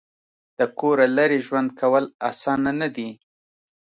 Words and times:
د 0.57 0.59
کوره 0.79 1.07
لرې 1.17 1.39
ژوند 1.47 1.69
کول 1.79 2.03
اسانه 2.29 2.71
نه 2.81 2.87
دي. 2.95 3.09